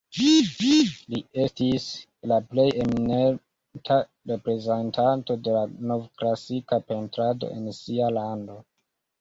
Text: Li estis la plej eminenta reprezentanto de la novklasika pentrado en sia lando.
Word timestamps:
Li 0.19 1.17
estis 1.43 1.83
la 2.31 2.39
plej 2.53 2.65
eminenta 2.85 3.99
reprezentanto 4.33 5.37
de 5.49 5.55
la 5.59 5.63
novklasika 5.93 6.81
pentrado 6.89 7.53
en 7.59 7.73
sia 7.85 8.11
lando. 8.21 8.59